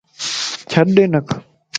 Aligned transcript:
ڇڏ 0.69 0.87
ھنکِ 1.01 1.27